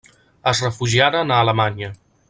Es 0.51 0.61
refugiaren 0.67 1.35
a 1.35 1.39
Alemanya. 1.47 1.93